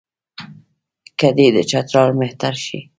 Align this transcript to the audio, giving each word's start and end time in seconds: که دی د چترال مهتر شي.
که 1.19 1.27
دی 1.37 1.47
د 1.55 1.57
چترال 1.69 2.11
مهتر 2.21 2.53
شي. 2.65 2.79